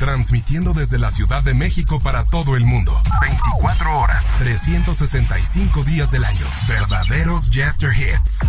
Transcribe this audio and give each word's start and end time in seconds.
Transmitiendo 0.00 0.72
desde 0.72 0.98
la 0.98 1.10
Ciudad 1.10 1.42
de 1.42 1.52
México 1.52 2.00
para 2.00 2.24
todo 2.24 2.56
el 2.56 2.64
mundo. 2.64 2.98
24 3.20 3.98
horas, 3.98 4.36
365 4.38 5.84
días 5.84 6.10
del 6.10 6.24
año. 6.24 6.46
Verdaderos 6.68 7.50
Jester 7.50 7.92
Hits. 7.92 8.40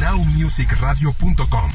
NowMusicRadio.com. 0.00 1.70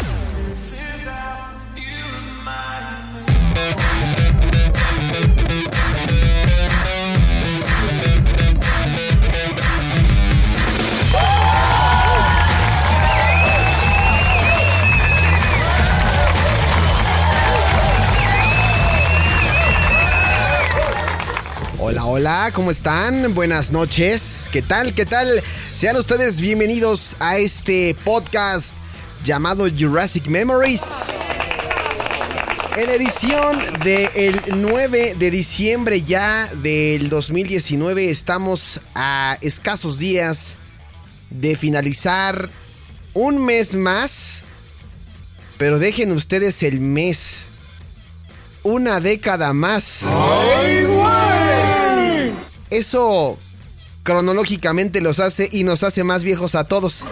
Hola, 21.94 22.06
hola, 22.06 22.52
¿cómo 22.56 22.72
están? 22.72 23.36
Buenas 23.36 23.72
noches. 23.72 24.50
¿Qué 24.52 24.64
tal? 24.64 24.96
¿Qué 24.96 25.06
tal? 25.06 25.44
Sean 25.76 25.96
ustedes 25.96 26.42
bienvenidos 26.42 27.16
a 27.20 27.38
este 27.38 27.96
podcast 28.04 28.76
llamado 29.24 29.68
Jurassic 29.70 30.26
Memories. 30.26 31.14
En 32.78 32.90
edición 32.90 33.60
del 33.84 34.42
9 34.56 35.18
de 35.20 35.30
diciembre 35.30 36.02
ya 36.02 36.50
del 36.64 37.10
2019 37.10 38.10
estamos 38.10 38.80
a 38.96 39.38
escasos 39.42 40.00
días 40.00 40.58
de 41.30 41.56
finalizar 41.56 42.50
un 43.14 43.46
mes 43.46 43.76
más. 43.76 44.46
Pero 45.60 45.78
dejen 45.78 46.12
ustedes 46.12 46.64
el 46.64 46.80
mes. 46.80 47.46
Una 48.64 49.00
década 49.00 49.54
más. 49.54 50.06
Eso 52.74 53.38
cronológicamente 54.02 55.00
los 55.00 55.20
hace 55.20 55.48
y 55.52 55.64
nos 55.64 55.84
hace 55.84 56.04
más 56.04 56.24
viejos 56.24 56.56
a 56.56 56.64
todos. 56.64 57.06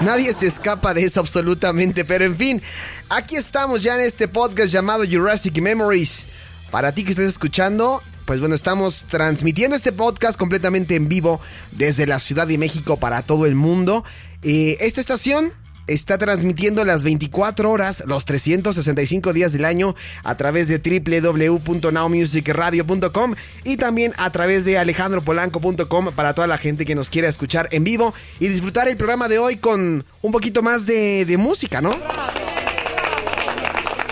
Nadie 0.00 0.34
se 0.34 0.48
escapa 0.48 0.92
de 0.92 1.04
eso 1.04 1.20
absolutamente, 1.20 2.04
pero 2.04 2.24
en 2.24 2.36
fin, 2.36 2.62
aquí 3.10 3.36
estamos 3.36 3.84
ya 3.84 3.94
en 3.94 4.00
este 4.00 4.26
podcast 4.26 4.72
llamado 4.72 5.04
Jurassic 5.08 5.56
Memories. 5.60 6.26
Para 6.72 6.90
ti 6.90 7.04
que 7.04 7.12
estás 7.12 7.26
escuchando, 7.26 8.02
pues 8.24 8.40
bueno, 8.40 8.56
estamos 8.56 9.04
transmitiendo 9.04 9.76
este 9.76 9.92
podcast 9.92 10.36
completamente 10.36 10.96
en 10.96 11.08
vivo 11.08 11.40
desde 11.70 12.08
la 12.08 12.18
Ciudad 12.18 12.48
de 12.48 12.58
México 12.58 12.96
para 12.96 13.22
todo 13.22 13.46
el 13.46 13.54
mundo. 13.54 14.02
Eh, 14.42 14.78
esta 14.80 15.00
estación 15.00 15.52
está 15.92 16.18
transmitiendo 16.18 16.84
las 16.84 17.04
24 17.04 17.70
horas, 17.70 18.02
los 18.06 18.24
365 18.24 19.32
días 19.32 19.52
del 19.52 19.64
año 19.64 19.94
a 20.22 20.36
través 20.36 20.68
de 20.68 20.78
www.nowmusicradio.com 20.78 23.34
y 23.64 23.76
también 23.76 24.12
a 24.16 24.30
través 24.30 24.64
de 24.64 24.78
alejandropolanco.com 24.78 26.12
para 26.14 26.34
toda 26.34 26.46
la 26.46 26.58
gente 26.58 26.86
que 26.86 26.94
nos 26.94 27.10
quiera 27.10 27.28
escuchar 27.28 27.68
en 27.72 27.82
vivo 27.84 28.14
y 28.38 28.48
disfrutar 28.48 28.88
el 28.88 28.96
programa 28.96 29.28
de 29.28 29.38
hoy 29.38 29.56
con 29.56 30.04
un 30.22 30.32
poquito 30.32 30.62
más 30.62 30.86
de, 30.86 31.24
de 31.24 31.36
música, 31.36 31.80
¿no? 31.80 31.96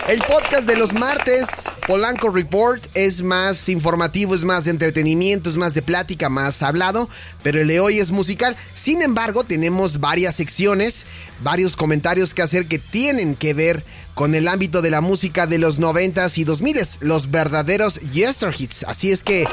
El 0.09 0.21
podcast 0.21 0.67
de 0.67 0.75
los 0.75 0.95
martes, 0.95 1.71
Polanco 1.87 2.31
Report, 2.31 2.83
es 2.95 3.23
más 3.23 3.69
informativo, 3.69 4.35
es 4.35 4.43
más 4.43 4.65
de 4.65 4.71
entretenimiento, 4.71 5.51
es 5.51 5.59
más 5.59 5.75
de 5.75 5.83
plática, 5.83 6.31
más 6.31 6.63
hablado, 6.63 7.11
pero 7.43 7.61
el 7.61 7.69
de 7.69 7.81
hoy 7.81 7.99
es 7.99 8.11
musical. 8.11 8.57
Sin 8.73 9.03
embargo, 9.03 9.45
tenemos 9.45 10.01
varias 10.01 10.35
secciones, 10.37 11.07
varios 11.41 11.77
comentarios 11.77 12.33
que 12.33 12.41
hacer 12.41 12.65
que 12.65 12.79
tienen 12.79 13.37
que 13.37 13.53
ver 13.53 13.85
con 14.15 14.35
el 14.35 14.49
ámbito 14.49 14.81
de 14.81 14.89
la 14.89 15.03
música 15.03 15.47
de 15.47 15.59
los 15.59 15.79
90s 15.79 16.39
y 16.39 16.47
2000s, 16.47 17.01
los 17.03 17.31
verdaderos 17.31 18.01
Yester 18.01 18.55
Hits. 18.59 18.85
Así 18.85 19.11
es 19.11 19.23
que 19.23 19.47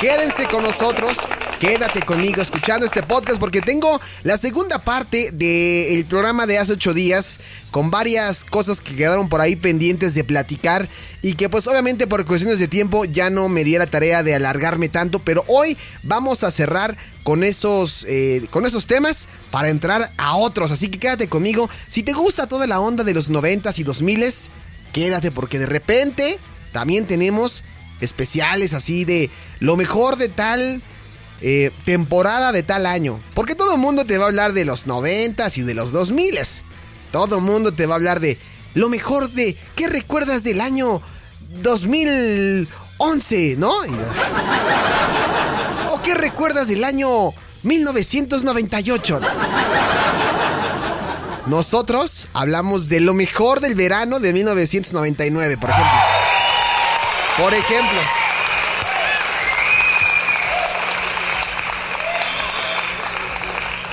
quédense 0.00 0.44
con 0.48 0.64
nosotros, 0.64 1.16
quédate 1.64 2.02
conmigo 2.02 2.42
escuchando 2.42 2.84
este 2.84 3.02
podcast 3.02 3.40
porque 3.40 3.62
tengo 3.62 3.98
la 4.22 4.36
segunda 4.36 4.80
parte 4.80 5.30
del 5.32 6.04
programa 6.04 6.46
de 6.46 6.58
hace 6.58 6.74
ocho 6.74 6.92
días 6.92 7.40
con 7.70 7.90
varias 7.90 8.44
cosas 8.44 8.82
que 8.82 8.94
quedaron 8.94 9.30
por 9.30 9.40
ahí 9.40 9.56
pendientes 9.56 10.14
de 10.14 10.24
platicar 10.24 10.86
y 11.22 11.36
que 11.36 11.48
pues 11.48 11.66
obviamente 11.66 12.06
por 12.06 12.26
cuestiones 12.26 12.58
de 12.58 12.68
tiempo 12.68 13.06
ya 13.06 13.30
no 13.30 13.48
me 13.48 13.64
di 13.64 13.78
la 13.78 13.86
tarea 13.86 14.22
de 14.22 14.34
alargarme 14.34 14.90
tanto, 14.90 15.20
pero 15.20 15.42
hoy 15.48 15.78
vamos 16.02 16.44
a 16.44 16.50
cerrar 16.50 16.98
con 17.22 17.42
esos, 17.42 18.04
eh, 18.10 18.46
con 18.50 18.66
esos 18.66 18.86
temas 18.86 19.28
para 19.50 19.70
entrar 19.70 20.12
a 20.18 20.36
otros. 20.36 20.70
Así 20.70 20.88
que 20.88 20.98
quédate 20.98 21.30
conmigo. 21.30 21.70
Si 21.88 22.02
te 22.02 22.12
gusta 22.12 22.46
toda 22.46 22.66
la 22.66 22.78
onda 22.78 23.04
de 23.04 23.14
los 23.14 23.30
90s 23.30 23.78
y 23.78 23.84
2000s, 23.84 24.50
quédate 24.92 25.30
porque 25.30 25.58
de 25.58 25.66
repente 25.66 26.38
también 26.72 27.06
tenemos 27.06 27.64
especiales 28.02 28.74
así 28.74 29.06
de 29.06 29.30
lo 29.60 29.78
mejor 29.78 30.16
de 30.18 30.28
tal 30.28 30.82
eh, 31.46 31.70
temporada 31.84 32.52
de 32.52 32.62
tal 32.62 32.86
año. 32.86 33.20
Porque 33.34 33.54
todo 33.54 33.74
el 33.74 33.78
mundo 33.78 34.06
te 34.06 34.16
va 34.16 34.24
a 34.24 34.28
hablar 34.28 34.54
de 34.54 34.64
los 34.64 34.86
90s 34.86 35.58
y 35.58 35.62
de 35.62 35.74
los 35.74 35.92
2000s. 35.92 36.62
Todo 37.12 37.36
el 37.36 37.42
mundo 37.42 37.74
te 37.74 37.84
va 37.84 37.92
a 37.92 37.96
hablar 37.96 38.18
de 38.18 38.38
lo 38.72 38.88
mejor 38.88 39.28
de 39.28 39.54
qué 39.76 39.86
recuerdas 39.86 40.42
del 40.42 40.62
año 40.62 41.02
2011, 41.60 43.56
¿no? 43.58 43.74
¿O 45.90 46.00
qué 46.00 46.14
recuerdas 46.14 46.68
del 46.68 46.82
año 46.82 47.34
1998? 47.62 49.20
Nosotros 51.44 52.28
hablamos 52.32 52.88
de 52.88 53.00
lo 53.00 53.12
mejor 53.12 53.60
del 53.60 53.74
verano 53.74 54.18
de 54.18 54.32
1999, 54.32 55.58
por 55.58 55.68
ejemplo. 55.68 55.98
Por 57.36 57.52
ejemplo. 57.52 58.23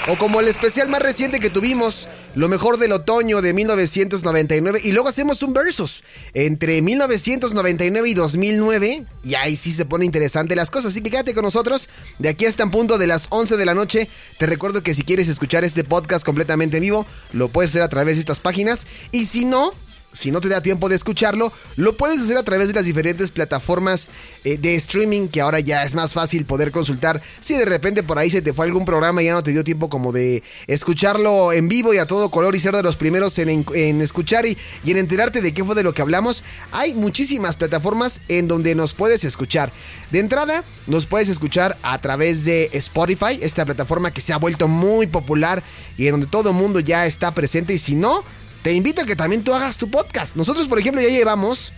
O 0.08 0.18
como 0.18 0.40
el 0.40 0.48
especial 0.48 0.90
más 0.90 1.02
reciente 1.02 1.40
que 1.40 1.52
tuvimos, 1.52 2.08
lo 2.34 2.50
mejor 2.50 2.80
del 2.80 2.92
otoño 2.92 3.40
de 3.42 3.54
1999. 3.54 4.82
Y 4.84 4.94
luego 4.94 5.10
hacemos 5.10 5.44
un 5.44 5.54
versus 5.54 6.04
entre 6.34 6.82
1999 6.82 8.10
y 8.10 8.14
2009. 8.16 9.06
Y 9.24 9.36
ahí 9.36 9.56
sí 9.56 9.72
se 9.72 9.86
pone 9.86 10.06
interesante 10.06 10.56
las 10.56 10.72
cosas. 10.72 10.94
Así 10.94 11.04
que 11.04 11.12
quédate 11.12 11.36
con 11.36 11.44
nosotros. 11.44 11.88
De 12.18 12.30
aquí 12.30 12.48
hasta 12.48 12.64
en 12.64 12.72
punto 12.72 12.98
de 12.98 13.06
las 13.06 13.28
11 13.30 13.58
de 13.58 13.66
la 13.66 13.76
noche. 13.76 14.10
Te 14.40 14.48
recuerdo 14.48 14.82
que 14.82 14.96
si 14.96 15.04
quieres 15.04 15.30
escuchar 15.30 15.64
este 15.64 15.84
podcast 15.84 16.26
completamente 16.26 16.78
en 16.78 16.82
vivo, 16.82 17.06
lo 17.32 17.50
puedes 17.50 17.70
hacer 17.70 17.84
a 17.84 17.90
través 17.90 18.16
de 18.16 18.22
estas 18.22 18.40
páginas. 18.40 18.88
Y 19.12 19.26
si 19.26 19.46
no, 19.46 19.72
si 20.14 20.32
no 20.32 20.42
te 20.42 20.50
da 20.50 20.62
tiempo 20.62 20.90
de 20.90 20.96
escucharlo, 20.96 21.52
lo 21.78 21.96
puedes 21.96 22.20
hacer 22.20 22.38
a 22.38 22.44
través 22.44 22.68
de 22.68 22.74
las 22.74 22.86
diferentes 22.86 23.32
plataformas 23.32 24.12
eh, 24.44 24.58
de 24.58 24.76
streaming 24.76 25.28
que 25.28 25.42
ahora 25.42 25.60
ya 25.60 25.84
es 25.84 25.96
más 25.96 26.14
fácil 26.14 26.46
poder 26.46 26.72
consultar. 26.72 27.22
Si 27.40 27.56
de 27.56 27.66
repente 27.66 28.04
por 28.04 28.20
ahí 28.20 28.30
se 28.30 28.42
te 28.42 28.54
fue 28.54 28.66
algún 28.66 28.86
programa 28.86 29.22
y 29.22 29.26
ya 29.26 29.34
no 29.34 29.44
te 29.44 29.52
dio 29.52 29.64
tiempo 29.64 29.90
como 29.90 30.12
de 30.12 30.44
escucharlo 30.68 31.54
en 31.54 31.70
vivo 31.70 31.94
y 31.94 31.98
a 31.98 32.06
todo 32.06 32.30
color 32.30 32.56
y 32.56 32.60
ser 32.60 32.76
de 32.76 32.84
los 32.84 32.96
primeros 32.96 33.38
en, 33.40 34.02
escuchar 34.02 34.46
y, 34.46 34.58
y 34.84 34.92
en 34.92 34.98
enterarte 34.98 35.42
de 35.42 35.54
qué 35.54 35.64
fue 35.64 35.76
de 35.76 35.84
lo 35.84 35.94
que 35.94 36.02
hablamos, 36.02 36.44
hay 36.72 36.94
muchísimas 36.94 37.56
plataformas 37.56 38.22
en 38.28 38.48
donde 38.48 38.76
nos 38.76 38.94
puedes 38.94 39.24
escuchar. 39.24 39.72
De 40.12 40.20
entrada, 40.20 40.64
nos 40.88 41.06
puedes 41.06 41.30
escuchar 41.30 41.78
a 41.84 41.98
través 42.00 42.44
de 42.44 42.70
Spotify, 42.74 43.40
esta 43.42 43.66
plataforma 43.66 44.12
que 44.12 44.22
se 44.22 44.34
ha 44.34 44.38
vuelto 44.38 44.68
muy 44.68 45.08
popular 45.08 45.64
y 45.98 46.08
en 46.08 46.12
donde 46.12 46.28
todo 46.28 46.50
el 46.50 46.56
mundo 46.56 46.80
ya 46.80 47.06
está 47.06 47.34
presente 47.34 47.74
y 47.74 47.78
si 47.78 47.96
no 47.96 48.24
te 48.62 48.74
invito 48.74 49.02
a 49.02 49.06
que 49.06 49.16
también 49.16 49.44
tú 49.44 49.54
hagas 49.54 49.78
tu 49.78 49.90
podcast. 49.90 50.36
Nosotros, 50.36 50.68
por 50.68 50.80
ejemplo, 50.80 51.02
ya 51.02 51.10
llevamos 51.10 51.74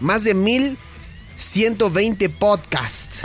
más 0.00 0.24
de 0.24 0.34
1120 0.34 2.28
podcasts 2.30 3.22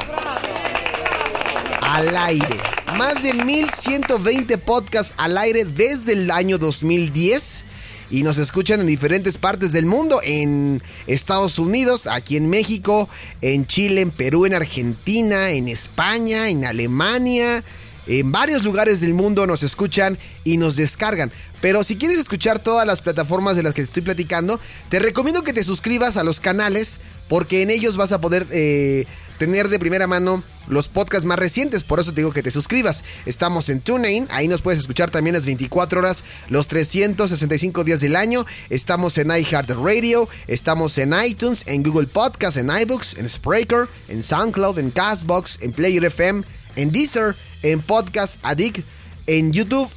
al 1.81 2.15
aire. 2.17 2.57
Más 2.97 3.23
de 3.23 3.33
1120 3.33 4.57
podcasts 4.57 5.13
al 5.17 5.37
aire 5.37 5.65
desde 5.65 6.13
el 6.13 6.31
año 6.31 6.57
2010 6.57 7.65
y 8.09 8.23
nos 8.23 8.37
escuchan 8.37 8.81
en 8.81 8.87
diferentes 8.87 9.37
partes 9.37 9.71
del 9.71 9.85
mundo, 9.85 10.19
en 10.23 10.83
Estados 11.07 11.59
Unidos, 11.59 12.07
aquí 12.07 12.35
en 12.35 12.49
México, 12.49 13.07
en 13.41 13.65
Chile, 13.65 14.01
en 14.01 14.11
Perú, 14.11 14.45
en 14.45 14.53
Argentina, 14.53 15.51
en 15.51 15.69
España, 15.69 16.49
en 16.49 16.65
Alemania, 16.65 17.63
en 18.07 18.31
varios 18.31 18.63
lugares 18.63 19.01
del 19.01 19.13
mundo 19.13 19.45
nos 19.47 19.63
escuchan 19.63 20.17
y 20.43 20.57
nos 20.57 20.75
descargan. 20.75 21.31
Pero 21.61 21.83
si 21.83 21.95
quieres 21.95 22.17
escuchar 22.17 22.59
todas 22.59 22.87
las 22.87 23.01
plataformas 23.01 23.55
de 23.55 23.63
las 23.63 23.73
que 23.73 23.83
te 23.83 23.87
estoy 23.87 24.01
platicando, 24.01 24.59
te 24.89 24.99
recomiendo 24.99 25.43
que 25.43 25.53
te 25.53 25.63
suscribas 25.63 26.17
a 26.17 26.23
los 26.23 26.39
canales 26.39 27.01
porque 27.27 27.61
en 27.61 27.69
ellos 27.69 27.97
vas 27.97 28.11
a 28.11 28.19
poder 28.19 28.47
eh, 28.51 29.05
tener 29.37 29.69
de 29.69 29.79
primera 29.79 30.07
mano 30.07 30.43
los 30.67 30.87
podcasts 30.87 31.25
más 31.25 31.39
recientes. 31.39 31.83
Por 31.83 31.99
eso 31.99 32.11
te 32.11 32.21
digo 32.21 32.31
que 32.31 32.43
te 32.43 32.51
suscribas. 32.51 33.03
Estamos 33.25 33.69
en 33.69 33.81
TuneIn, 33.81 34.27
ahí 34.31 34.47
nos 34.47 34.61
puedes 34.61 34.79
escuchar 34.79 35.11
también 35.11 35.35
las 35.35 35.45
24 35.45 35.99
horas, 35.99 36.23
los 36.49 36.67
365 36.67 37.83
días 37.83 38.01
del 38.01 38.15
año. 38.15 38.45
Estamos 38.69 39.17
en 39.17 39.31
iHeartRadio, 39.31 40.27
estamos 40.47 40.97
en 40.97 41.13
iTunes, 41.25 41.63
en 41.67 41.83
Google 41.83 42.07
Podcasts, 42.07 42.57
en 42.57 42.69
iBooks, 42.69 43.17
en 43.17 43.29
Spreaker, 43.29 43.87
en 44.09 44.23
SoundCloud, 44.23 44.79
en 44.79 44.91
Castbox, 44.91 45.59
en 45.61 45.73
Player 45.73 46.03
FM, 46.05 46.43
en 46.75 46.91
Deezer, 46.91 47.35
en 47.63 47.81
Podcast 47.81 48.39
Addict, 48.43 48.85
en 49.27 49.51
YouTube 49.51 49.89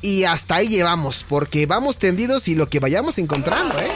y 0.00 0.24
hasta 0.24 0.56
ahí 0.56 0.68
llevamos, 0.68 1.24
porque 1.28 1.66
vamos 1.66 1.98
tendidos 1.98 2.48
y 2.48 2.54
lo 2.54 2.68
que 2.68 2.80
vayamos 2.80 3.18
encontrando, 3.18 3.78
¿eh? 3.78 3.90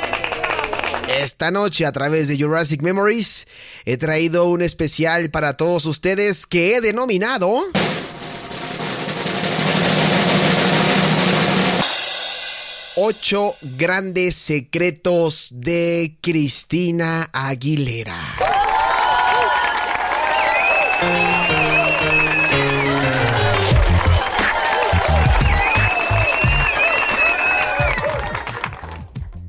Esta 1.21 1.50
noche 1.50 1.87
a 1.87 1.93
través 1.93 2.29
de 2.29 2.38
Jurassic 2.38 2.83
Memories 2.83 3.47
he 3.85 3.97
traído 3.97 4.47
un 4.47 4.62
especial 4.62 5.31
para 5.31 5.56
todos 5.56 5.87
ustedes 5.87 6.47
que 6.47 6.77
he 6.77 6.81
denominado... 6.81 7.55
Ocho 12.99 13.55
grandes 13.61 14.37
secretos 14.37 15.49
de 15.50 16.17
Cristina 16.23 17.29
Aguilera. 17.31 18.17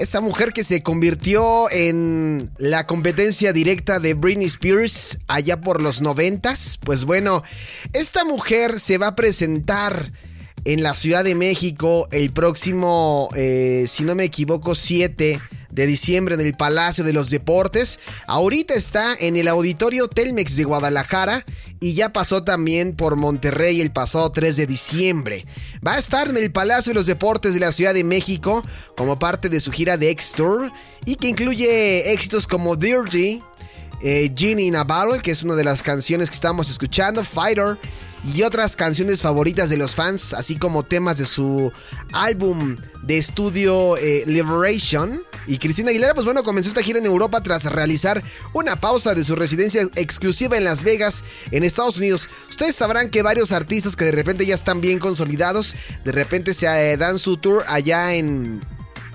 Esa 0.08 0.22
mujer 0.22 0.54
que 0.54 0.64
se 0.64 0.84
convirtió 0.84 1.70
en 1.70 2.50
la 2.58 2.88
competencia 2.88 3.52
directa 3.52 4.00
de 4.00 4.14
Britney 4.14 4.46
Spears 4.46 5.18
allá 5.28 5.60
por 5.60 5.82
los 5.82 6.02
noventas. 6.02 6.80
Pues 6.82 7.04
bueno, 7.04 7.44
esta 7.92 8.24
mujer 8.24 8.80
se 8.80 8.98
va 8.98 9.08
a 9.08 9.16
presentar 9.16 10.14
en 10.64 10.82
la 10.82 10.96
Ciudad 10.96 11.26
de 11.26 11.36
México 11.36 12.08
el 12.12 12.32
próximo, 12.32 13.28
eh, 13.36 13.84
si 13.86 14.04
no 14.04 14.16
me 14.16 14.24
equivoco, 14.24 14.76
7 14.76 15.42
de 15.78 15.86
diciembre 15.86 16.36
en 16.36 16.42
el 16.42 16.56
Palacio 16.56 17.04
de 17.04 17.14
los 17.14 17.30
Deportes. 17.30 18.00
Ahorita 18.26 18.74
está 18.74 19.16
en 19.20 19.38
el 19.38 19.48
Auditorio 19.48 20.08
Telmex 20.08 20.58
de 20.58 20.64
Guadalajara 20.64 21.46
y 21.80 21.94
ya 21.94 22.12
pasó 22.12 22.44
también 22.44 22.96
por 22.96 23.16
Monterrey 23.16 23.80
el 23.80 23.92
pasado 23.92 24.32
3 24.32 24.56
de 24.58 24.66
diciembre. 24.66 25.46
Va 25.86 25.94
a 25.94 26.00
estar 26.00 26.28
en 26.28 26.38
el 26.38 26.52
Palacio 26.52 26.90
de 26.90 26.96
los 26.96 27.06
Deportes 27.06 27.54
de 27.54 27.60
la 27.60 27.72
Ciudad 27.72 27.94
de 27.94 28.04
México 28.04 28.66
como 28.98 29.20
parte 29.20 29.50
de 29.50 29.60
su 29.60 29.72
gira 29.72 29.98
de 29.98 30.10
X-Tour 30.10 30.72
y 31.06 31.16
que 31.16 31.30
incluye 31.30 32.12
éxitos 32.12 32.48
como 32.48 32.76
Dirty, 32.76 33.44
eh, 34.02 34.34
Genie 34.36 34.66
in 34.66 34.76
a 34.76 34.84
Battle, 34.84 35.22
que 35.22 35.30
es 35.30 35.44
una 35.44 35.54
de 35.54 35.64
las 35.64 35.84
canciones 35.84 36.30
que 36.30 36.36
estamos 36.36 36.72
escuchando, 36.72 37.24
Fighter 37.24 37.78
y 38.34 38.42
otras 38.42 38.76
canciones 38.76 39.22
favoritas 39.22 39.70
de 39.70 39.78
los 39.78 39.94
fans, 39.94 40.34
así 40.34 40.58
como 40.58 40.82
temas 40.82 41.20
de 41.20 41.28
su 41.28 41.72
álbum 42.14 42.78
de 43.04 43.20
estudio 43.20 43.96
eh, 43.98 44.24
Liberation. 44.26 45.22
Y 45.48 45.60
Cristina 45.60 45.92
Aguilera, 45.92 46.14
pues 46.14 46.26
bueno, 46.26 46.44
comenzó 46.44 46.68
esta 46.70 46.84
gira 46.84 47.00
en 47.00 47.06
Europa 47.06 47.42
tras 47.42 47.66
realizar 47.66 48.22
una 48.54 48.76
pausa 48.76 49.16
de 49.16 49.24
su 49.24 49.36
residencia 49.36 49.82
exclusiva 49.96 50.58
en 50.58 50.66
Las 50.66 50.84
Vegas, 50.84 51.24
en 51.52 51.64
Estados 51.64 51.98
Unidos. 51.98 52.28
Ustedes 52.50 52.76
sabrán 52.76 53.10
que 53.10 53.22
varios 53.22 53.54
artistas 53.54 53.96
que 53.96 54.06
de 54.06 54.12
repente 54.12 54.46
ya 54.46 54.56
están 54.56 54.82
bien 54.82 55.00
consolidados, 55.00 55.76
de 56.04 56.12
repente 56.12 56.54
se 56.54 56.68
eh, 56.68 56.98
dan 56.98 57.18
su 57.18 57.38
tour 57.38 57.64
allá 57.68 58.14
en, 58.14 58.62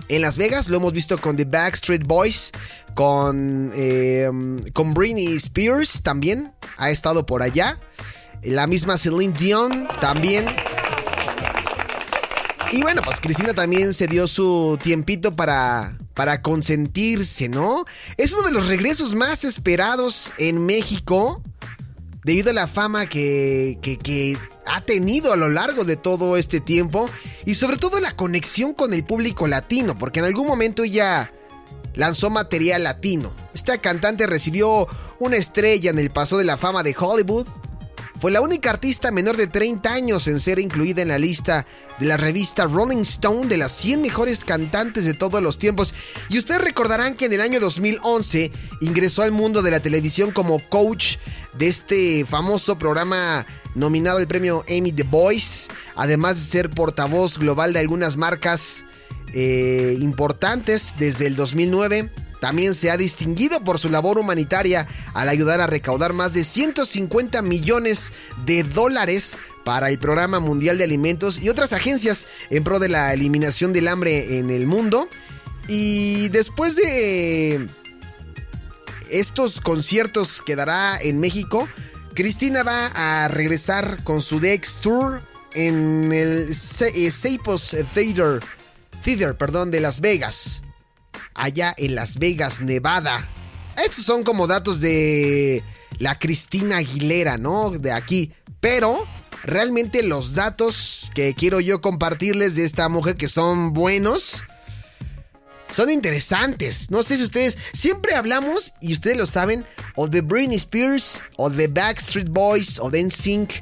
en 0.09 0.23
Las 0.23 0.39
Vegas. 0.39 0.69
Lo 0.69 0.79
hemos 0.79 0.95
visto 0.95 1.21
con 1.21 1.37
The 1.37 1.45
Backstreet 1.45 2.07
Boys, 2.07 2.53
con, 2.95 3.71
eh, 3.75 4.31
con 4.73 4.95
Britney 4.95 5.37
Spears 5.37 6.03
también, 6.03 6.55
ha 6.79 6.91
estado 6.91 7.27
por 7.27 7.43
allá. 7.43 7.79
La 8.43 8.67
misma 8.67 8.97
Celine 8.97 9.35
Dion 9.35 9.87
también. 10.01 10.47
Y 12.73 12.81
bueno, 12.81 13.03
pues 13.03 13.21
Cristina 13.21 13.53
también 13.53 13.93
se 13.93 14.07
dio 14.07 14.27
su 14.27 14.79
tiempito 14.83 15.37
para, 15.37 15.93
para 16.15 16.43
consentirse, 16.43 17.49
¿no? 17.49 17.85
Es 18.17 18.33
uno 18.33 18.43
de 18.43 18.53
los 18.53 18.69
regresos 18.69 19.15
más 19.15 19.45
esperados 19.45 20.33
en 20.39 20.65
México 20.65 21.43
debido 22.25 22.51
a 22.51 22.55
la 22.55 22.69
fama 22.69 23.07
que, 23.07 24.39
ha 24.67 24.81
tenido 24.83 25.33
a 25.33 25.37
lo 25.37 25.49
largo 25.49 25.85
de 25.85 25.97
todo 25.97 26.37
este 26.37 26.61
tiempo 26.61 27.11
y 27.45 27.55
sobre 27.55 27.79
todo 27.79 27.99
la 28.01 28.15
conexión 28.15 28.75
con 28.75 28.95
el 28.95 29.05
público 29.05 29.49
latino, 29.49 29.99
porque 29.99 30.21
en 30.21 30.27
algún 30.27 30.47
momento 30.47 30.85
ya 30.85 31.33
lanzó 31.95 32.31
material 32.31 32.85
latino. 32.85 33.35
Esta 33.55 33.79
cantante 33.79 34.27
recibió 34.27 34.87
una 35.19 35.37
estrella 35.37 35.91
en 35.91 35.99
el 35.99 36.11
paso 36.11 36.39
de 36.39 36.45
la 36.45 36.57
fama 36.57 36.83
de 36.83 36.95
Hollywood 36.97 37.47
fue 38.23 38.31
la 38.31 38.41
única 38.41 38.71
artista 38.71 39.11
menor 39.11 39.37
de 39.37 39.49
30 39.49 39.93
años 39.93 40.29
en 40.29 40.39
ser 40.39 40.61
incluida 40.61 41.03
en 41.03 41.09
la 41.09 41.19
lista 41.19 41.67
de 41.99 42.07
la 42.07 42.17
revista 42.17 42.67
Rolling 42.67 42.99
Stone 42.99 43.49
de 43.49 43.57
las 43.57 43.73
100 43.73 44.01
mejores 44.01 44.45
cantantes 44.45 45.05
de 45.05 45.15
todos 45.15 45.43
los 45.43 45.59
tiempos. 45.59 45.93
Y 46.29 46.39
ustedes 46.39 46.63
recordarán 46.63 47.17
que 47.17 47.25
en 47.25 47.33
el 47.33 47.41
año 47.41 47.59
2011 47.59 48.53
ingresó 48.81 49.23
al 49.23 49.33
mundo 49.33 49.61
de 49.61 49.73
la 49.73 49.81
televisión 49.81 50.31
como 50.31 50.61
coach 50.69 51.17
de 51.55 51.67
este 51.67 52.25
famoso 52.25 52.79
programa 52.79 53.45
nominado 53.75 54.19
al 54.19 54.29
premio 54.29 54.63
Emmy 54.69 54.93
The 54.93 55.03
Voice, 55.03 55.73
además 55.97 56.37
de 56.37 56.45
ser 56.45 56.71
portavoz 56.71 57.39
global 57.39 57.73
de 57.73 57.81
algunas 57.81 58.17
marcas 58.17 58.85
eh, 59.35 59.97
importantes 59.99 60.95
desde 60.97 61.27
el 61.27 61.35
2009. 61.35 62.09
También 62.43 62.75
se 62.75 62.91
ha 62.91 62.97
distinguido 62.97 63.63
por 63.63 63.79
su 63.79 63.89
labor 63.89 64.19
humanitaria 64.19 64.89
al 65.15 65.29
ayudar 65.29 65.61
a 65.61 65.69
recaudar 65.69 66.13
más 66.13 66.35
de 66.35 66.43
150 66.43 67.41
millones 67.41 68.11
de 68.45 68.65
dólares 68.65 69.39
para 69.65 69.91
el 69.91 70.01
Programa 70.01 70.41
Mundial 70.41 70.77
de 70.77 70.83
Alimentos 70.83 71.39
y 71.41 71.51
otras 71.51 71.73
agencias 71.73 72.27
en 72.51 72.65
pro 72.65 72.81
de 72.81 72.89
la 72.89 73.13
eliminación 73.13 73.73
del 73.73 73.87
hambre 73.87 74.41
en 74.41 74.51
el 74.51 74.67
mundo. 74.67 75.09
Y 75.69 76.31
después 76.31 76.75
de 76.75 77.69
estos 79.09 79.61
conciertos 79.61 80.43
que 80.43 80.57
dará 80.57 80.99
en 81.01 81.21
México, 81.21 81.69
Cristina 82.13 82.65
va 82.65 82.89
a 83.23 83.29
regresar 83.29 84.03
con 84.03 84.21
su 84.21 84.41
Dex 84.41 84.81
Tour 84.81 85.23
en 85.55 86.13
el 86.13 86.53
Seipos 86.53 87.77
Theater, 87.95 88.41
Theater 89.05 89.37
perdón, 89.37 89.71
de 89.71 89.79
Las 89.79 90.01
Vegas 90.01 90.65
allá 91.35 91.75
en 91.77 91.95
Las 91.95 92.19
Vegas, 92.19 92.61
Nevada. 92.61 93.29
Estos 93.85 94.05
son 94.05 94.23
como 94.23 94.47
datos 94.47 94.81
de 94.81 95.63
la 95.99 96.19
Cristina 96.19 96.79
Aguilera, 96.79 97.39
¿no? 97.39 97.71
De 97.71 97.93
aquí. 97.93 98.33
Pero 98.61 99.07
realmente 99.45 100.03
los 100.03 100.35
datos 100.35 101.11
que 101.15 101.35
quiero 101.35 101.61
yo 101.61 101.81
compartirles 101.81 102.57
de 102.57 102.65
esta 102.65 102.89
mujer 102.89 103.17
que 103.17 103.29
son 103.29 103.73
buenos. 103.73 104.45
Son 105.69 105.89
interesantes. 105.91 106.91
No 106.91 107.03
sé 107.03 107.17
si 107.17 107.23
ustedes 107.23 107.57
siempre 107.73 108.15
hablamos, 108.15 108.75
y 108.81 108.93
ustedes 108.93 109.17
lo 109.17 109.27
saben, 109.27 109.65
o 109.97 110.07
de 110.07 110.21
Britney 110.21 110.57
Spears, 110.57 111.23
o 111.37 111.49
de 111.49 111.67
Backstreet 111.67 112.29
Boys, 112.29 112.79
o 112.79 112.91
de 112.91 113.03
NSYNC, 113.05 113.53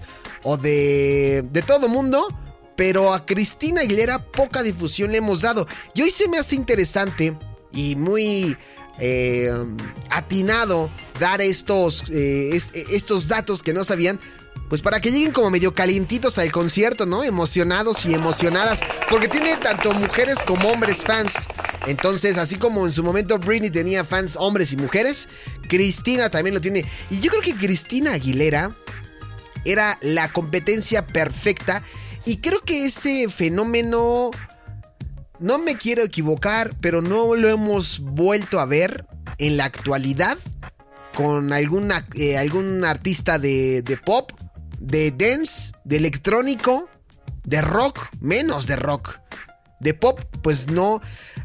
o 0.42 0.56
de, 0.56 1.44
de 1.52 1.62
todo 1.62 1.88
mundo. 1.88 2.26
Pero 2.76 3.12
a 3.12 3.26
Cristina 3.26 3.82
Aguilera 3.82 4.18
poca 4.18 4.62
difusión 4.62 5.12
le 5.12 5.18
hemos 5.18 5.42
dado. 5.42 5.68
Y 5.94 6.02
hoy 6.02 6.10
se 6.10 6.28
me 6.28 6.38
hace 6.38 6.56
interesante 6.56 7.36
y 7.72 7.96
muy 7.96 8.56
eh, 8.98 9.50
atinado 10.10 10.90
dar 11.18 11.40
estos, 11.40 12.04
eh, 12.10 12.58
estos 12.90 13.28
datos 13.28 13.62
que 13.62 13.72
no 13.72 13.84
sabían. 13.84 14.18
Pues 14.68 14.82
para 14.82 15.00
que 15.00 15.10
lleguen 15.10 15.32
como 15.32 15.50
medio 15.50 15.74
calientitos 15.74 16.38
al 16.38 16.52
concierto, 16.52 17.04
¿no? 17.04 17.24
Emocionados 17.24 18.04
y 18.06 18.14
emocionadas. 18.14 18.80
Porque 19.08 19.26
tiene 19.26 19.56
tanto 19.56 19.92
mujeres 19.94 20.38
como 20.46 20.68
hombres 20.68 21.02
fans. 21.02 21.48
Entonces, 21.88 22.38
así 22.38 22.54
como 22.54 22.86
en 22.86 22.92
su 22.92 23.02
momento 23.02 23.38
Britney 23.40 23.70
tenía 23.70 24.04
fans 24.04 24.36
hombres 24.38 24.72
y 24.72 24.76
mujeres, 24.76 25.28
Cristina 25.68 26.30
también 26.30 26.54
lo 26.54 26.60
tiene. 26.60 26.84
Y 27.10 27.20
yo 27.20 27.30
creo 27.30 27.42
que 27.42 27.56
Cristina 27.56 28.12
Aguilera 28.12 28.70
era 29.64 29.98
la 30.02 30.32
competencia 30.32 31.04
perfecta. 31.04 31.82
Y 32.24 32.36
creo 32.36 32.60
que 32.60 32.84
ese 32.84 33.28
fenómeno 33.28 34.30
no 35.40 35.58
me 35.58 35.76
quiero 35.76 36.02
equivocar, 36.02 36.74
pero 36.80 37.02
no 37.02 37.34
lo 37.34 37.48
hemos 37.48 38.00
vuelto 38.00 38.60
a 38.60 38.66
ver 38.66 39.06
en 39.38 39.56
la 39.56 39.64
actualidad 39.64 40.38
con 41.14 41.52
eh, 41.52 42.38
algún 42.38 42.84
artista 42.84 43.38
de, 43.38 43.82
de 43.82 43.96
pop, 43.96 44.30
de 44.78 45.10
dance, 45.10 45.72
de 45.84 45.96
electrónico, 45.96 46.88
de 47.44 47.62
rock, 47.62 47.98
menos 48.20 48.66
de 48.66 48.76
rock. 48.76 49.18
De 49.80 49.94
pop, 49.94 50.20
pues 50.42 50.68
no. 50.68 51.00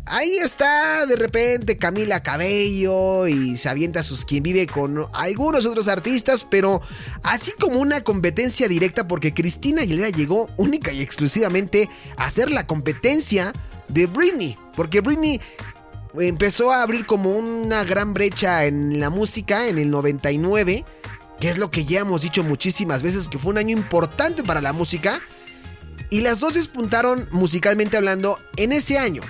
Ahí 0.08 0.38
está 0.44 1.06
de 1.06 1.16
repente 1.16 1.78
Camila 1.78 2.22
Cabello 2.22 3.28
y 3.28 3.58
se 3.58 3.70
avienta 3.70 4.04
sus 4.04 4.26
quien 4.26 4.44
vive 4.44 4.68
con 4.68 5.08
algunos 5.14 5.66
otros 5.66 5.88
artistas, 5.88 6.46
pero 6.48 6.82
así 7.24 7.54
como 7.60 7.80
una 7.80 8.02
competencia 8.02 8.68
directa 8.68 9.08
porque 9.08 9.34
Cristina 9.34 9.82
Aguilera 9.82 10.10
llegó 10.10 10.50
única 10.58 10.92
y 10.92 11.02
exclusivamente 11.02 11.90
a 12.18 12.26
hacer 12.26 12.52
la 12.52 12.68
competencia 12.68 13.54
de 13.88 14.08
Britney. 14.08 14.58
Porque 14.76 15.02
Britney 15.02 15.40
empezó 16.20 16.72
a 16.72 16.82
abrir 16.82 17.06
como 17.06 17.32
una 17.32 17.84
gran 17.84 18.14
brecha 18.14 18.66
en 18.66 19.00
la 19.00 19.10
música 19.10 19.68
en 19.68 19.78
el 19.78 19.90
99. 19.90 20.86
Que 21.40 21.50
es 21.50 21.58
lo 21.58 21.70
que 21.70 21.86
ya 21.86 22.00
hemos 22.00 22.22
dicho 22.22 22.44
muchísimas 22.44 23.02
veces, 23.02 23.28
que 23.28 23.38
fue 23.38 23.52
un 23.52 23.58
año 23.58 23.78
importante 23.78 24.44
para 24.44 24.62
la 24.62 24.74
música. 24.74 25.20
Y 26.10 26.22
las 26.22 26.40
dos 26.40 26.54
despuntaron 26.54 27.28
musicalmente 27.32 27.98
hablando 27.98 28.40
en 28.56 28.72
ese 28.72 28.98
año. 28.98 29.22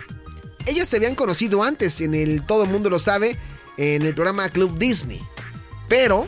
Ellas 0.65 0.87
se 0.87 0.97
habían 0.97 1.15
conocido 1.15 1.63
antes 1.63 2.01
en 2.01 2.13
el 2.13 2.45
Todo 2.45 2.63
el 2.63 2.69
Mundo 2.69 2.89
lo 2.89 2.99
sabe, 2.99 3.37
en 3.77 4.03
el 4.03 4.13
programa 4.13 4.49
Club 4.49 4.77
Disney. 4.77 5.21
Pero 5.87 6.27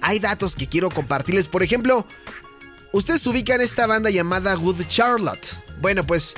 hay 0.00 0.18
datos 0.18 0.56
que 0.56 0.68
quiero 0.68 0.90
compartirles. 0.90 1.48
Por 1.48 1.62
ejemplo, 1.62 2.06
ustedes 2.92 3.26
ubican 3.26 3.60
esta 3.60 3.86
banda 3.86 4.10
llamada 4.10 4.54
Good 4.54 4.82
Charlotte. 4.86 5.56
Bueno, 5.80 6.06
pues 6.06 6.34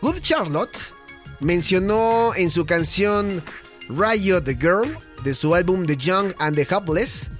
Good 0.00 0.20
Charlotte 0.20 0.94
mencionó 1.40 2.32
en 2.36 2.50
su 2.50 2.66
canción 2.66 3.42
Riot 3.88 4.46
Girl 4.60 4.96
de 5.24 5.34
su 5.34 5.54
álbum 5.56 5.86
The 5.86 5.96
Young 5.96 6.32
and 6.38 6.54
the 6.54 6.62
Helpless. 6.62 7.30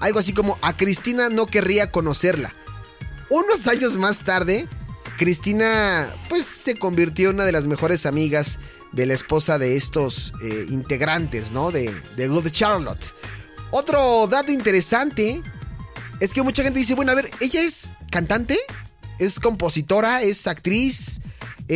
Algo 0.00 0.18
así 0.18 0.32
como 0.32 0.58
a 0.62 0.76
Cristina 0.76 1.28
no 1.28 1.46
querría 1.46 1.92
conocerla. 1.92 2.52
Unos 3.30 3.68
años 3.68 3.96
más 3.98 4.24
tarde, 4.24 4.68
Cristina 5.16 6.12
pues 6.28 6.44
se 6.44 6.76
convirtió 6.76 7.30
en 7.30 7.36
una 7.36 7.44
de 7.44 7.52
las 7.52 7.68
mejores 7.68 8.04
amigas 8.04 8.58
de 8.90 9.06
la 9.06 9.14
esposa 9.14 9.58
de 9.58 9.76
estos 9.76 10.34
eh, 10.42 10.66
integrantes, 10.70 11.52
¿no? 11.52 11.70
De, 11.70 11.94
de 12.16 12.28
Good 12.28 12.50
Charlotte. 12.50 13.14
Otro 13.70 14.26
dato 14.26 14.50
interesante 14.50 15.40
es 16.18 16.34
que 16.34 16.42
mucha 16.42 16.64
gente 16.64 16.80
dice, 16.80 16.94
bueno, 16.94 17.12
a 17.12 17.14
ver, 17.14 17.30
ella 17.40 17.62
es 17.62 17.92
cantante, 18.10 18.58
es 19.18 19.38
compositora, 19.38 20.22
es 20.22 20.46
actriz, 20.48 21.20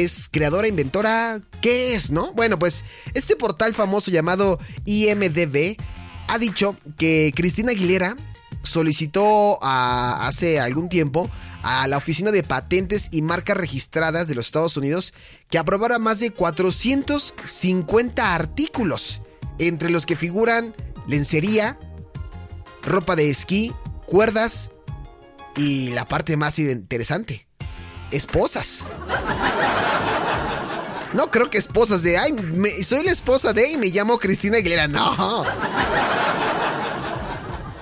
es 0.03 0.29
creadora, 0.31 0.69
inventora, 0.69 1.41
¿qué 1.63 1.95
es, 1.95 2.11
no? 2.11 2.33
Bueno, 2.35 2.59
pues 2.59 2.85
este 3.15 3.37
portal 3.37 3.75
famoso 3.75 4.11
llamado 4.11 4.59
IMDB 4.85 5.77
ha 6.29 6.39
dicho 6.39 6.77
que 6.99 7.33
Cristina 7.35 7.73
Aguilera 7.73 8.17
solicitó 8.63 9.59
hace 9.63 10.61
algún 10.61 10.89
tiempo 10.89 11.31
a 11.63 11.89
la 11.89 11.97
Oficina 11.97 12.31
de 12.31 12.43
Patentes 12.43 13.09
y 13.11 13.23
Marcas 13.23 13.57
Registradas 13.57 14.29
de 14.29 14.35
los 14.35 14.47
Estados 14.47 14.77
Unidos 14.77 15.15
que 15.51 15.59
aprobara 15.59 15.99
más 15.99 16.21
de 16.21 16.31
450 16.31 18.35
artículos, 18.35 19.23
entre 19.59 19.91
los 19.91 20.07
que 20.07 20.17
figuran 20.17 20.75
lencería, 21.07 21.79
ropa 22.83 23.17
de 23.17 23.31
esquí, 23.31 23.73
cuerdas 24.07 24.71
y 25.57 25.91
la 25.91 26.07
parte 26.07 26.37
más 26.37 26.59
interesante, 26.59 27.46
esposas. 28.11 28.89
No 31.13 31.31
creo 31.31 31.49
que 31.49 31.59
esposas 31.59 32.03
de, 32.03 32.19
ay, 32.19 32.35
soy 32.85 33.05
la 33.05 33.13
esposa 33.13 33.53
de 33.53 33.71
y 33.71 33.77
me 33.79 33.87
llamo 33.87 34.19
Cristina 34.19 34.59
Aguilera. 34.59 34.89
No. 34.89 35.45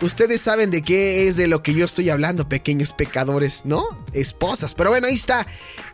Ustedes 0.00 0.40
saben 0.40 0.70
de 0.70 0.82
qué 0.82 1.26
es 1.26 1.36
de 1.36 1.48
lo 1.48 1.62
que 1.62 1.72
yo 1.72 1.84
estoy 1.84 2.10
hablando, 2.10 2.48
pequeños 2.48 2.92
pecadores, 2.92 3.62
¿no? 3.64 4.04
Esposas. 4.12 4.74
Pero 4.74 4.90
bueno, 4.90 5.06
ahí 5.06 5.14
está. 5.14 5.46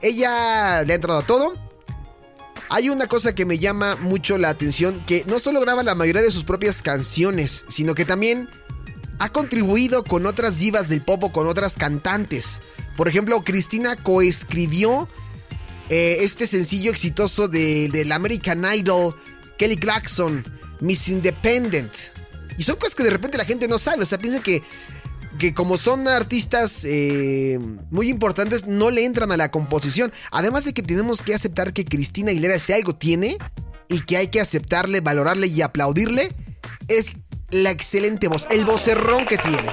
Ella 0.02 0.82
le 0.82 0.92
ha 0.92 0.96
entrado 0.96 1.20
a 1.20 1.26
todo. 1.26 1.54
Hay 2.68 2.88
una 2.88 3.06
cosa 3.06 3.34
que 3.34 3.46
me 3.46 3.58
llama 3.58 3.96
mucho 3.96 4.36
la 4.36 4.48
atención, 4.48 5.00
que 5.06 5.24
no 5.26 5.38
solo 5.38 5.60
graba 5.60 5.82
la 5.82 5.94
mayoría 5.94 6.22
de 6.22 6.30
sus 6.30 6.44
propias 6.44 6.82
canciones, 6.82 7.64
sino 7.68 7.94
que 7.94 8.04
también 8.04 8.48
ha 9.20 9.28
contribuido 9.28 10.02
con 10.02 10.24
otras 10.24 10.58
divas 10.58 10.88
del 10.88 11.02
pop 11.02 11.30
con 11.30 11.46
otras 11.46 11.76
cantantes. 11.76 12.62
Por 12.96 13.06
ejemplo, 13.06 13.44
Cristina 13.44 13.94
coescribió 13.96 15.08
eh, 15.90 16.18
este 16.20 16.46
sencillo 16.46 16.90
exitoso 16.90 17.46
del 17.46 18.10
American 18.12 18.64
Idol, 18.64 19.14
Kelly 19.58 19.76
Clarkson, 19.76 20.42
Miss 20.80 21.10
Independent. 21.10 21.92
Y 22.56 22.62
son 22.62 22.76
cosas 22.76 22.94
que 22.94 23.02
de 23.02 23.10
repente 23.10 23.36
la 23.36 23.44
gente 23.44 23.68
no 23.68 23.78
sabe. 23.78 24.04
O 24.04 24.06
sea, 24.06 24.16
piensa 24.16 24.42
que, 24.42 24.62
que 25.38 25.52
como 25.52 25.76
son 25.76 26.08
artistas 26.08 26.86
eh, 26.86 27.58
muy 27.90 28.08
importantes, 28.08 28.66
no 28.66 28.90
le 28.90 29.04
entran 29.04 29.32
a 29.32 29.36
la 29.36 29.50
composición. 29.50 30.10
Además 30.30 30.64
de 30.64 30.72
que 30.72 30.82
tenemos 30.82 31.20
que 31.20 31.34
aceptar 31.34 31.74
que 31.74 31.84
Cristina 31.84 32.30
Aguilera, 32.30 32.58
si 32.58 32.72
algo 32.72 32.94
tiene, 32.94 33.36
y 33.90 34.00
que 34.00 34.16
hay 34.16 34.28
que 34.28 34.40
aceptarle, 34.40 35.02
valorarle 35.02 35.48
y 35.48 35.60
aplaudirle, 35.60 36.34
es 36.88 37.16
la 37.50 37.70
excelente 37.70 38.28
voz, 38.28 38.46
el 38.50 38.64
vocerrón 38.64 39.26
que 39.26 39.38
tiene. 39.38 39.68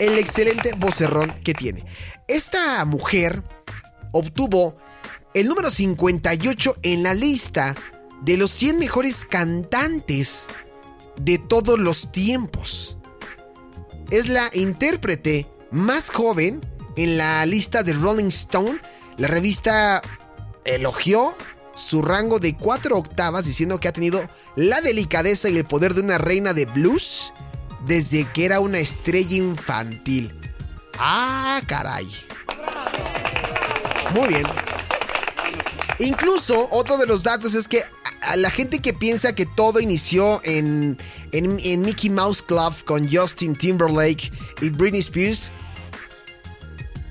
El 0.00 0.18
excelente 0.18 0.74
vocerrón 0.76 1.32
que 1.42 1.54
tiene. 1.54 1.84
Esta 2.28 2.84
mujer 2.84 3.42
obtuvo 4.12 4.76
el 5.34 5.48
número 5.48 5.70
58 5.70 6.76
en 6.82 7.02
la 7.02 7.14
lista 7.14 7.74
de 8.22 8.36
los 8.36 8.50
100 8.52 8.78
mejores 8.78 9.24
cantantes 9.24 10.46
de 11.20 11.38
todos 11.38 11.78
los 11.78 12.12
tiempos. 12.12 12.98
Es 14.10 14.28
la 14.28 14.48
intérprete 14.52 15.46
más 15.70 16.10
joven 16.10 16.60
en 16.96 17.18
la 17.18 17.44
lista 17.46 17.82
de 17.82 17.92
Rolling 17.92 18.28
Stone. 18.28 18.80
La 19.16 19.28
revista 19.28 20.02
elogió 20.64 21.36
su 21.76 22.02
rango 22.02 22.40
de 22.40 22.56
4 22.56 22.96
octavas 22.96 23.44
diciendo 23.44 23.78
que 23.78 23.86
ha 23.86 23.92
tenido 23.92 24.28
la 24.56 24.80
delicadeza 24.80 25.48
y 25.48 25.58
el 25.58 25.64
poder 25.64 25.94
de 25.94 26.00
una 26.00 26.18
reina 26.18 26.52
de 26.52 26.66
blues 26.66 27.32
desde 27.86 28.24
que 28.32 28.44
era 28.44 28.58
una 28.58 28.78
estrella 28.78 29.36
infantil. 29.36 30.34
Ah, 30.98 31.60
caray. 31.66 32.06
Muy 34.12 34.28
bien. 34.28 34.46
Incluso 35.98 36.68
otro 36.70 36.98
de 36.98 37.06
los 37.06 37.22
datos 37.22 37.54
es 37.54 37.68
que 37.68 37.84
a 38.20 38.36
la 38.36 38.50
gente 38.50 38.80
que 38.80 38.92
piensa 38.92 39.34
que 39.34 39.46
todo 39.46 39.80
inició 39.80 40.40
en, 40.44 40.98
en, 41.32 41.82
Mickey 41.82 42.10
Mouse 42.10 42.42
Club 42.42 42.74
con 42.84 43.08
Justin 43.10 43.56
Timberlake 43.56 44.32
y 44.60 44.70
Britney 44.70 45.00
Spears, 45.00 45.52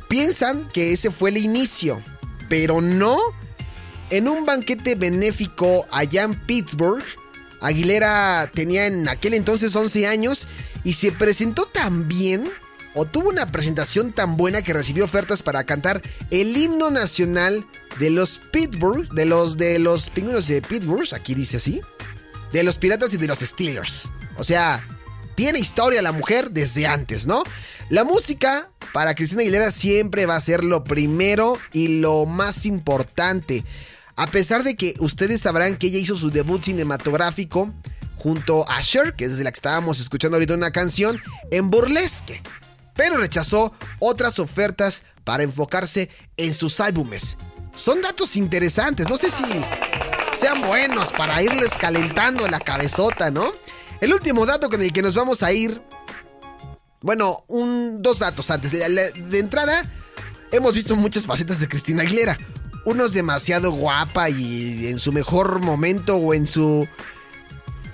piensan 0.09 0.67
que 0.69 0.93
ese 0.93 1.11
fue 1.11 1.29
el 1.29 1.37
inicio. 1.37 2.03
Pero 2.49 2.81
no. 2.81 3.17
En 4.15 4.29
un 4.29 4.45
banquete 4.45 4.95
benéfico 4.95 5.85
allá 5.91 6.23
en 6.23 6.35
Pittsburgh, 6.35 7.03
Aguilera 7.59 8.49
tenía 8.53 8.87
en 8.87 9.09
aquel 9.09 9.33
entonces 9.33 9.75
11 9.75 10.07
años 10.07 10.47
y 10.85 10.93
se 10.93 11.11
presentó 11.11 11.65
tan 11.65 12.07
bien 12.07 12.49
o 12.93 13.03
tuvo 13.03 13.27
una 13.27 13.51
presentación 13.51 14.13
tan 14.13 14.37
buena 14.37 14.61
que 14.61 14.71
recibió 14.71 15.03
ofertas 15.03 15.43
para 15.43 15.65
cantar 15.65 16.01
el 16.31 16.55
himno 16.55 16.91
nacional 16.91 17.65
de 17.99 18.09
los 18.09 18.39
Pittsburgh, 18.53 19.05
de 19.09 19.25
los 19.25 19.57
de 19.57 19.79
los 19.79 20.09
pingüinos 20.09 20.47
de 20.47 20.61
Pittsburgh, 20.61 21.13
aquí 21.13 21.35
dice 21.35 21.57
así, 21.57 21.81
de 22.53 22.63
los 22.63 22.77
Piratas 22.77 23.13
y 23.13 23.17
de 23.17 23.27
los 23.27 23.39
Steelers. 23.39 24.09
O 24.37 24.45
sea, 24.45 24.81
tiene 25.35 25.59
historia 25.59 26.01
la 26.01 26.13
mujer 26.13 26.51
desde 26.51 26.87
antes, 26.87 27.27
¿no? 27.27 27.43
La 27.89 28.05
música 28.05 28.71
para 28.93 29.13
Cristina 29.13 29.41
Aguilera 29.41 29.71
siempre 29.71 30.25
va 30.25 30.37
a 30.37 30.39
ser 30.41 30.63
lo 30.63 30.85
primero 30.85 31.59
y 31.73 31.99
lo 31.99 32.25
más 32.25 32.65
importante. 32.65 33.65
A 34.17 34.27
pesar 34.27 34.63
de 34.63 34.75
que 34.75 34.95
ustedes 34.99 35.41
sabrán 35.41 35.75
que 35.75 35.87
ella 35.87 35.99
hizo 35.99 36.15
su 36.15 36.29
debut 36.29 36.63
cinematográfico 36.63 37.73
junto 38.17 38.69
a 38.69 38.81
Cher, 38.81 39.13
que 39.15 39.25
es 39.25 39.33
la 39.39 39.51
que 39.51 39.55
estábamos 39.55 39.99
escuchando 39.99 40.37
ahorita 40.37 40.53
una 40.53 40.71
canción, 40.71 41.21
en 41.51 41.69
Burlesque. 41.69 42.41
Pero 42.95 43.17
rechazó 43.17 43.73
otras 43.99 44.39
ofertas 44.39 45.03
para 45.25 45.43
enfocarse 45.43 46.09
en 46.37 46.53
sus 46.53 46.79
álbumes. 46.79 47.37
Son 47.75 48.01
datos 48.01 48.37
interesantes, 48.37 49.09
no 49.09 49.17
sé 49.17 49.29
si 49.29 49.43
sean 50.31 50.65
buenos 50.65 51.11
para 51.11 51.43
irles 51.43 51.73
calentando 51.77 52.47
la 52.47 52.61
cabezota, 52.61 53.31
¿no? 53.31 53.51
El 53.99 54.13
último 54.13 54.45
dato 54.45 54.69
con 54.69 54.81
el 54.81 54.93
que 54.93 55.01
nos 55.01 55.13
vamos 55.13 55.43
a 55.43 55.51
ir. 55.51 55.81
Bueno, 57.01 57.43
un, 57.47 58.01
dos 58.01 58.19
datos 58.19 58.49
antes. 58.49 58.71
De 58.71 59.39
entrada, 59.39 59.83
hemos 60.51 60.73
visto 60.73 60.95
muchas 60.95 61.25
facetas 61.25 61.59
de 61.59 61.67
Cristina 61.67 62.03
Aguilera 62.03 62.37
uno 62.85 63.05
es 63.05 63.13
demasiado 63.13 63.71
guapa 63.71 64.29
y 64.29 64.87
en 64.87 64.99
su 64.99 65.11
mejor 65.11 65.59
momento 65.61 66.15
o 66.15 66.33
en 66.33 66.47
su 66.47 66.87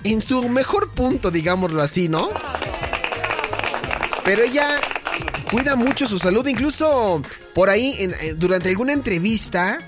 en 0.04 0.20
su 0.20 0.48
mejor 0.48 0.90
punto, 0.90 1.30
digámoslo 1.30 1.80
así, 1.80 2.08
¿no? 2.08 2.30
Pero 4.24 4.42
ella 4.42 4.66
cuida 5.50 5.76
mucho 5.76 6.06
su 6.06 6.18
salud, 6.18 6.46
incluso 6.46 7.22
por 7.54 7.70
ahí 7.70 7.94
eh, 7.98 8.34
durante 8.36 8.68
alguna 8.68 8.92
entrevista 8.92 9.78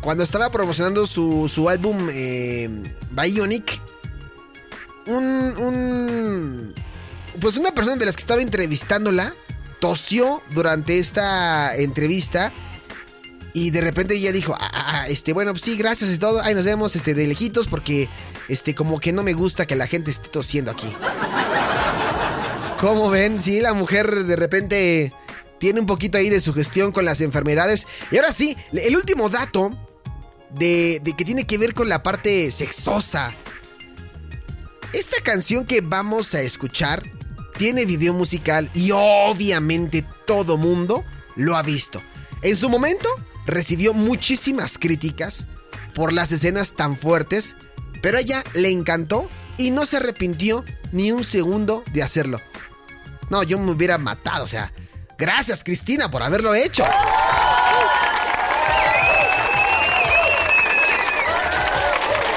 cuando 0.00 0.24
estaba 0.24 0.50
promocionando 0.50 1.06
su, 1.06 1.48
su 1.48 1.68
álbum 1.68 2.08
eh, 2.10 2.68
Bionic, 3.10 3.80
un, 5.06 5.24
un 5.58 6.74
pues 7.40 7.56
una 7.56 7.72
persona 7.72 7.96
de 7.96 8.06
las 8.06 8.16
que 8.16 8.22
estaba 8.22 8.42
entrevistándola 8.42 9.34
tosió 9.80 10.42
durante 10.50 10.98
esta 10.98 11.74
entrevista 11.76 12.52
y 13.54 13.70
de 13.70 13.80
repente 13.80 14.14
ella 14.14 14.32
dijo, 14.32 14.54
ah, 14.58 14.70
ah, 14.72 15.00
ah 15.02 15.08
este, 15.08 15.32
bueno, 15.32 15.54
sí, 15.56 15.76
gracias 15.76 16.10
y 16.10 16.18
todo. 16.18 16.40
Ahí 16.42 16.54
nos 16.54 16.64
vemos 16.64 16.96
este, 16.96 17.14
de 17.14 17.26
lejitos 17.26 17.68
porque, 17.68 18.08
este, 18.48 18.74
como 18.74 18.98
que 18.98 19.12
no 19.12 19.22
me 19.22 19.34
gusta 19.34 19.66
que 19.66 19.76
la 19.76 19.86
gente 19.86 20.10
esté 20.10 20.28
tosiendo 20.28 20.70
aquí. 20.70 20.90
¿Cómo 22.80 23.10
ven? 23.10 23.40
Sí, 23.40 23.60
la 23.60 23.74
mujer 23.74 24.24
de 24.24 24.36
repente 24.36 25.12
tiene 25.58 25.80
un 25.80 25.86
poquito 25.86 26.18
ahí 26.18 26.30
de 26.30 26.40
sugestión 26.40 26.92
con 26.92 27.04
las 27.04 27.20
enfermedades. 27.20 27.86
Y 28.10 28.16
ahora 28.16 28.32
sí, 28.32 28.56
el 28.72 28.96
último 28.96 29.28
dato 29.28 29.70
de, 30.50 31.00
de 31.02 31.12
que 31.12 31.24
tiene 31.24 31.46
que 31.46 31.58
ver 31.58 31.74
con 31.74 31.88
la 31.88 32.02
parte 32.02 32.50
sexosa. 32.50 33.34
Esta 34.92 35.22
canción 35.22 35.64
que 35.64 35.80
vamos 35.80 36.34
a 36.34 36.42
escuchar 36.42 37.02
tiene 37.56 37.86
video 37.86 38.12
musical 38.12 38.70
y 38.74 38.90
obviamente 38.92 40.04
todo 40.26 40.56
mundo 40.56 41.04
lo 41.36 41.56
ha 41.56 41.62
visto. 41.62 42.02
En 42.42 42.56
su 42.56 42.68
momento 42.68 43.08
recibió 43.46 43.92
muchísimas 43.92 44.78
críticas 44.78 45.46
por 45.94 46.12
las 46.12 46.32
escenas 46.32 46.72
tan 46.72 46.96
fuertes, 46.96 47.56
pero 48.00 48.18
a 48.18 48.20
ella 48.20 48.42
le 48.54 48.70
encantó 48.70 49.28
y 49.56 49.70
no 49.70 49.86
se 49.86 49.98
arrepintió 49.98 50.64
ni 50.92 51.12
un 51.12 51.24
segundo 51.24 51.84
de 51.92 52.02
hacerlo. 52.02 52.40
No, 53.30 53.42
yo 53.42 53.58
me 53.58 53.70
hubiera 53.70 53.98
matado, 53.98 54.44
o 54.44 54.48
sea, 54.48 54.72
gracias 55.18 55.64
Cristina 55.64 56.10
por 56.10 56.22
haberlo 56.22 56.54
hecho. 56.54 56.84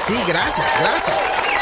sí, 0.06 0.14
gracias, 0.26 0.66
gracias. 0.80 1.55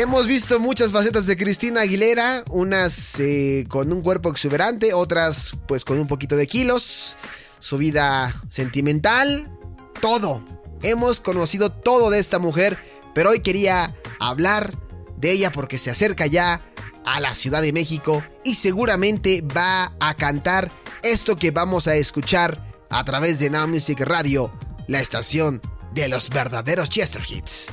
Hemos 0.00 0.26
visto 0.26 0.58
muchas 0.58 0.92
facetas 0.92 1.26
de 1.26 1.36
Cristina 1.36 1.82
Aguilera, 1.82 2.42
unas 2.48 3.20
eh, 3.20 3.66
con 3.68 3.92
un 3.92 4.00
cuerpo 4.00 4.30
exuberante, 4.30 4.94
otras 4.94 5.54
pues 5.68 5.84
con 5.84 6.00
un 6.00 6.08
poquito 6.08 6.36
de 6.36 6.46
kilos, 6.46 7.18
su 7.58 7.76
vida 7.76 8.34
sentimental, 8.48 9.52
todo. 10.00 10.42
Hemos 10.80 11.20
conocido 11.20 11.70
todo 11.70 12.08
de 12.08 12.18
esta 12.18 12.38
mujer, 12.38 12.78
pero 13.14 13.28
hoy 13.28 13.40
quería 13.40 13.94
hablar 14.20 14.72
de 15.18 15.32
ella 15.32 15.52
porque 15.52 15.76
se 15.76 15.90
acerca 15.90 16.26
ya 16.26 16.62
a 17.04 17.20
la 17.20 17.34
Ciudad 17.34 17.60
de 17.60 17.74
México 17.74 18.24
y 18.42 18.54
seguramente 18.54 19.42
va 19.42 19.92
a 20.00 20.14
cantar 20.14 20.72
esto 21.02 21.36
que 21.36 21.50
vamos 21.50 21.88
a 21.88 21.94
escuchar 21.96 22.72
a 22.88 23.04
través 23.04 23.38
de 23.38 23.50
Now 23.50 23.68
Music 23.68 24.00
Radio, 24.00 24.50
la 24.86 25.02
estación 25.02 25.60
de 25.92 26.08
los 26.08 26.30
verdaderos 26.30 26.88
Chester 26.88 27.22
Hits. 27.28 27.70